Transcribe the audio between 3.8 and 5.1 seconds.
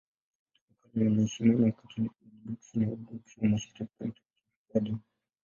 kama mtakatifu mfiadini.